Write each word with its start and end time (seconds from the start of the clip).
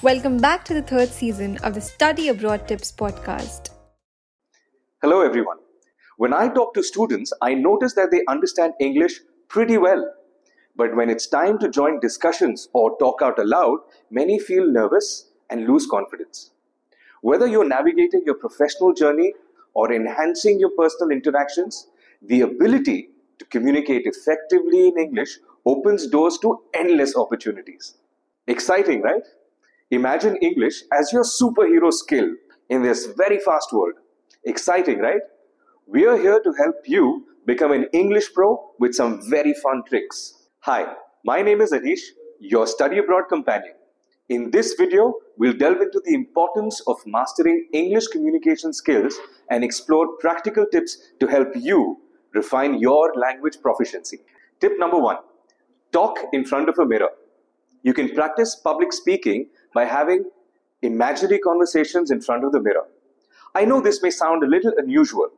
Welcome 0.00 0.36
back 0.38 0.64
to 0.66 0.74
the 0.74 0.82
third 0.82 1.08
season 1.08 1.56
of 1.64 1.74
the 1.74 1.80
Study 1.80 2.28
Abroad 2.28 2.68
Tips 2.68 2.92
podcast. 2.92 3.70
Hello, 5.02 5.22
everyone. 5.22 5.56
When 6.18 6.32
I 6.32 6.46
talk 6.46 6.72
to 6.74 6.84
students, 6.84 7.32
I 7.42 7.54
notice 7.54 7.94
that 7.94 8.12
they 8.12 8.22
understand 8.28 8.74
English 8.78 9.18
pretty 9.48 9.76
well. 9.76 10.08
But 10.76 10.94
when 10.94 11.10
it's 11.10 11.26
time 11.26 11.58
to 11.58 11.68
join 11.68 11.98
discussions 11.98 12.68
or 12.74 12.96
talk 12.98 13.22
out 13.22 13.40
aloud, 13.40 13.78
many 14.08 14.38
feel 14.38 14.70
nervous 14.70 15.32
and 15.50 15.66
lose 15.66 15.88
confidence. 15.88 16.52
Whether 17.22 17.48
you're 17.48 17.68
navigating 17.68 18.22
your 18.24 18.36
professional 18.36 18.92
journey 18.92 19.32
or 19.74 19.92
enhancing 19.92 20.60
your 20.60 20.70
personal 20.78 21.10
interactions, 21.10 21.88
the 22.22 22.42
ability 22.42 23.08
to 23.40 23.44
communicate 23.46 24.06
effectively 24.06 24.86
in 24.86 24.96
English 24.96 25.40
opens 25.66 26.06
doors 26.06 26.38
to 26.42 26.60
endless 26.72 27.16
opportunities. 27.16 27.94
Exciting, 28.46 29.02
right? 29.02 29.24
Imagine 29.90 30.36
English 30.42 30.82
as 30.92 31.10
your 31.14 31.22
superhero 31.22 31.90
skill 31.90 32.28
in 32.68 32.82
this 32.82 33.06
very 33.16 33.38
fast 33.38 33.72
world. 33.72 33.94
Exciting, 34.44 34.98
right? 34.98 35.22
We 35.86 36.06
are 36.06 36.18
here 36.18 36.40
to 36.40 36.52
help 36.58 36.74
you 36.84 37.24
become 37.46 37.72
an 37.72 37.86
English 37.94 38.34
pro 38.34 38.72
with 38.78 38.94
some 38.94 39.22
very 39.30 39.54
fun 39.54 39.82
tricks. 39.88 40.48
Hi, 40.60 40.92
my 41.24 41.40
name 41.40 41.62
is 41.62 41.72
Anish, 41.72 42.00
your 42.38 42.66
study 42.66 42.98
abroad 42.98 43.30
companion. 43.30 43.72
In 44.28 44.50
this 44.50 44.74
video, 44.74 45.14
we'll 45.38 45.54
delve 45.54 45.80
into 45.80 46.02
the 46.04 46.12
importance 46.12 46.82
of 46.86 46.96
mastering 47.06 47.66
English 47.72 48.08
communication 48.08 48.74
skills 48.74 49.18
and 49.48 49.64
explore 49.64 50.18
practical 50.18 50.66
tips 50.70 50.98
to 51.18 51.26
help 51.26 51.48
you 51.56 51.96
refine 52.34 52.78
your 52.78 53.14
language 53.14 53.56
proficiency. 53.62 54.18
Tip 54.60 54.72
number 54.78 54.98
one 54.98 55.16
talk 55.92 56.18
in 56.34 56.44
front 56.44 56.68
of 56.68 56.78
a 56.78 56.84
mirror. 56.84 57.08
You 57.82 57.94
can 57.94 58.14
practice 58.14 58.54
public 58.56 58.92
speaking 58.92 59.48
by 59.74 59.84
having 59.84 60.24
imaginary 60.82 61.38
conversations 61.38 62.10
in 62.10 62.20
front 62.20 62.44
of 62.44 62.52
the 62.52 62.60
mirror. 62.60 62.86
I 63.54 63.64
know 63.64 63.80
this 63.80 64.02
may 64.02 64.10
sound 64.10 64.42
a 64.42 64.46
little 64.46 64.72
unusual, 64.76 65.28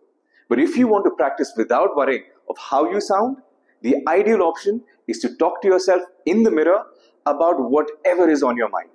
but 0.49 0.59
if 0.59 0.77
you 0.77 0.89
want 0.89 1.05
to 1.05 1.11
practice 1.11 1.53
without 1.57 1.97
worrying 1.97 2.25
of 2.49 2.57
how 2.59 2.91
you 2.91 3.01
sound, 3.01 3.39
the 3.83 3.97
ideal 4.09 4.43
option 4.43 4.83
is 5.07 5.19
to 5.21 5.37
talk 5.37 5.63
to 5.63 5.69
yourself 5.69 6.03
in 6.27 6.43
the 6.43 6.51
mirror 6.51 6.85
about 7.27 7.61
whatever 7.71 8.29
is 8.29 8.43
on 8.43 8.57
your 8.57 8.69
mind. 8.69 8.91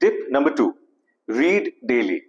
Tip 0.00 0.14
number 0.30 0.50
two 0.50 0.74
read 1.26 1.72
daily. 1.86 2.22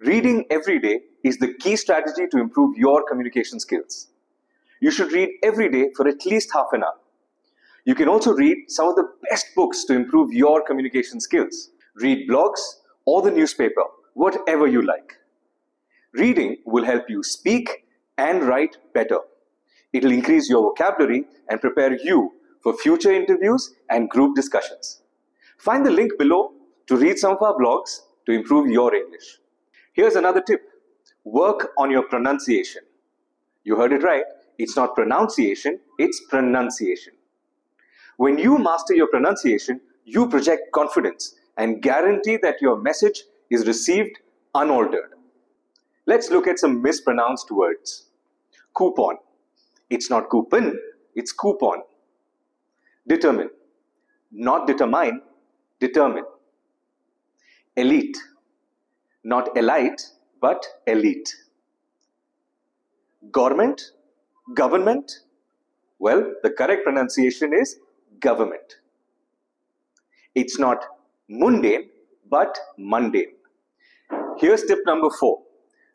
Reading 0.00 0.44
every 0.50 0.78
day 0.78 1.00
is 1.22 1.38
the 1.38 1.54
key 1.54 1.76
strategy 1.76 2.26
to 2.30 2.38
improve 2.38 2.76
your 2.76 3.04
communication 3.08 3.60
skills. 3.60 4.08
You 4.80 4.90
should 4.90 5.12
read 5.12 5.30
every 5.42 5.70
day 5.70 5.90
for 5.96 6.08
at 6.08 6.26
least 6.26 6.50
half 6.52 6.66
an 6.72 6.82
hour. 6.82 6.98
You 7.84 7.94
can 7.94 8.08
also 8.08 8.32
read 8.32 8.56
some 8.68 8.88
of 8.88 8.96
the 8.96 9.08
best 9.28 9.46
books 9.56 9.84
to 9.84 9.94
improve 9.94 10.32
your 10.32 10.62
communication 10.64 11.20
skills. 11.20 11.70
Read 11.96 12.28
blogs 12.28 12.60
or 13.06 13.22
the 13.22 13.30
newspaper, 13.30 13.82
whatever 14.14 14.66
you 14.66 14.82
like. 14.82 15.14
Reading 16.14 16.58
will 16.64 16.84
help 16.84 17.08
you 17.08 17.22
speak 17.22 17.86
and 18.18 18.44
write 18.44 18.76
better. 18.94 19.18
It'll 19.92 20.12
increase 20.12 20.48
your 20.48 20.62
vocabulary 20.62 21.24
and 21.48 21.60
prepare 21.60 21.92
you 21.92 22.32
for 22.62 22.76
future 22.76 23.12
interviews 23.12 23.74
and 23.90 24.08
group 24.08 24.36
discussions. 24.36 25.02
Find 25.58 25.84
the 25.84 25.90
link 25.90 26.12
below 26.18 26.52
to 26.86 26.96
read 26.96 27.18
some 27.18 27.32
of 27.32 27.42
our 27.42 27.54
blogs 27.54 28.00
to 28.26 28.32
improve 28.32 28.70
your 28.70 28.94
English. 28.94 29.38
Here's 29.92 30.14
another 30.14 30.40
tip 30.40 30.62
work 31.24 31.70
on 31.78 31.90
your 31.90 32.02
pronunciation. 32.04 32.82
You 33.64 33.76
heard 33.76 33.92
it 33.92 34.02
right. 34.02 34.24
It's 34.58 34.76
not 34.76 34.94
pronunciation, 34.94 35.80
it's 35.98 36.20
pronunciation. 36.28 37.14
When 38.16 38.38
you 38.38 38.58
master 38.58 38.94
your 38.94 39.08
pronunciation, 39.08 39.80
you 40.04 40.28
project 40.28 40.72
confidence 40.72 41.34
and 41.56 41.82
guarantee 41.82 42.38
that 42.42 42.60
your 42.60 42.80
message 42.80 43.24
is 43.50 43.66
received 43.66 44.18
unaltered. 44.54 45.10
Let's 46.06 46.30
look 46.30 46.46
at 46.46 46.58
some 46.58 46.82
mispronounced 46.82 47.50
words. 47.50 48.06
Coupon. 48.74 49.16
It's 49.90 50.10
not 50.10 50.30
coupon, 50.30 50.78
it's 51.14 51.32
coupon. 51.32 51.82
Determine. 53.06 53.50
Not 54.30 54.66
determine, 54.66 55.20
determine. 55.80 56.24
Elite. 57.76 58.16
Not 59.24 59.56
elite, 59.56 60.02
but 60.40 60.64
elite. 60.86 61.34
Government. 63.30 63.92
Government. 64.54 65.20
Well, 65.98 66.34
the 66.42 66.50
correct 66.50 66.84
pronunciation 66.84 67.52
is 67.54 67.78
government. 68.22 68.76
It's 70.34 70.58
not 70.58 70.84
mundane, 71.28 71.90
but 72.30 72.58
mundane. 72.78 73.34
Here's 74.38 74.64
tip 74.64 74.78
number 74.86 75.10
four 75.20 75.42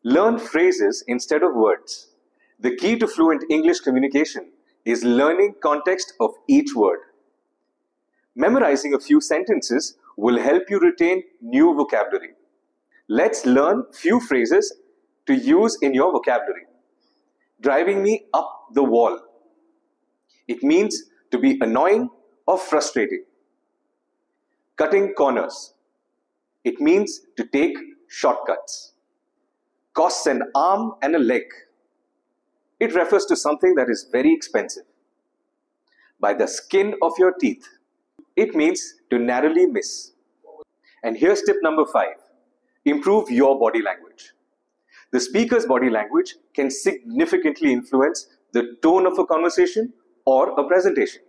learn 0.03 0.37
phrases 0.37 1.03
instead 1.07 1.43
of 1.43 1.55
words. 1.55 2.13
The 2.59 2.75
key 2.75 2.97
to 2.99 3.07
fluent 3.07 3.43
English 3.49 3.79
communication 3.81 4.51
is 4.85 5.03
learning 5.03 5.55
context 5.61 6.13
of 6.19 6.31
each 6.47 6.73
word. 6.75 6.99
Memorizing 8.35 8.93
a 8.93 8.99
few 8.99 9.19
sentences 9.21 9.97
will 10.15 10.39
help 10.39 10.69
you 10.69 10.79
retain 10.79 11.23
new 11.41 11.73
vocabulary. 11.75 12.33
Let's 13.07 13.45
learn 13.45 13.85
few 13.93 14.19
phrases 14.19 14.73
to 15.27 15.35
use 15.35 15.77
in 15.81 15.93
your 15.93 16.11
vocabulary. 16.11 16.65
Driving 17.61 18.03
me 18.03 18.25
up 18.33 18.67
the 18.73 18.83
wall. 18.83 19.19
It 20.47 20.63
means 20.63 21.03
to 21.31 21.37
be 21.37 21.57
annoying 21.61 22.09
or 22.47 22.57
frustrating. 22.57 23.23
Cutting 24.77 25.13
corners. 25.13 25.73
It 26.63 26.79
means 26.79 27.21
to 27.35 27.45
take 27.45 27.77
shortcuts. 28.07 28.93
Costs 29.93 30.25
an 30.27 30.43
arm 30.55 30.93
and 31.01 31.15
a 31.15 31.19
leg. 31.19 31.43
It 32.79 32.93
refers 32.93 33.25
to 33.25 33.35
something 33.35 33.75
that 33.75 33.89
is 33.89 34.07
very 34.11 34.33
expensive. 34.33 34.83
By 36.19 36.33
the 36.33 36.47
skin 36.47 36.95
of 37.01 37.13
your 37.17 37.33
teeth. 37.33 37.67
It 38.35 38.55
means 38.55 38.95
to 39.09 39.17
narrowly 39.17 39.65
miss. 39.65 40.11
And 41.03 41.17
here's 41.17 41.41
tip 41.41 41.57
number 41.61 41.85
five 41.85 42.15
improve 42.85 43.29
your 43.29 43.59
body 43.59 43.81
language. 43.81 44.33
The 45.11 45.19
speaker's 45.19 45.65
body 45.65 45.89
language 45.89 46.35
can 46.53 46.69
significantly 46.69 47.71
influence 47.73 48.27
the 48.51 48.77
tone 48.81 49.05
of 49.05 49.17
a 49.17 49.25
conversation 49.25 49.93
or 50.25 50.49
a 50.59 50.67
presentation. 50.67 51.21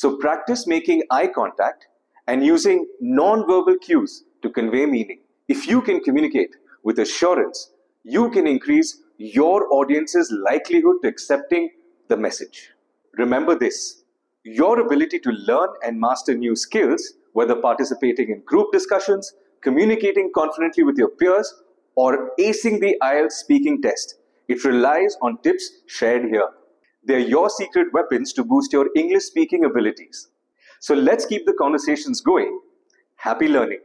So 0.00 0.16
practice 0.16 0.64
making 0.64 1.02
eye 1.10 1.26
contact 1.26 1.88
and 2.28 2.46
using 2.46 2.86
non-verbal 3.00 3.78
cues 3.78 4.22
to 4.42 4.48
convey 4.48 4.86
meaning. 4.86 5.22
If 5.48 5.66
you 5.66 5.82
can 5.82 5.98
communicate 5.98 6.54
with 6.84 7.00
assurance, 7.00 7.72
you 8.04 8.30
can 8.30 8.46
increase 8.46 9.02
your 9.16 9.66
audience's 9.72 10.32
likelihood 10.48 10.98
to 11.02 11.08
accepting 11.08 11.70
the 12.06 12.16
message. 12.16 12.70
Remember 13.14 13.58
this 13.58 14.04
your 14.44 14.78
ability 14.78 15.18
to 15.18 15.30
learn 15.30 15.70
and 15.84 15.98
master 15.98 16.36
new 16.36 16.54
skills, 16.54 17.14
whether 17.32 17.56
participating 17.56 18.30
in 18.30 18.40
group 18.42 18.70
discussions, 18.70 19.34
communicating 19.62 20.30
confidently 20.32 20.84
with 20.84 20.96
your 20.96 21.08
peers, 21.08 21.52
or 21.96 22.30
acing 22.38 22.78
the 22.78 22.96
IELTS 23.02 23.32
speaking 23.32 23.82
test, 23.82 24.20
it 24.46 24.62
relies 24.62 25.16
on 25.22 25.38
tips 25.38 25.72
shared 25.88 26.26
here. 26.26 26.50
They're 27.08 27.20
your 27.20 27.48
secret 27.48 27.86
weapons 27.94 28.34
to 28.34 28.44
boost 28.44 28.70
your 28.70 28.90
English 28.94 29.22
speaking 29.22 29.64
abilities. 29.64 30.28
So 30.78 30.94
let's 30.94 31.24
keep 31.24 31.46
the 31.46 31.54
conversations 31.54 32.20
going. 32.20 32.60
Happy 33.16 33.48
learning. 33.48 33.78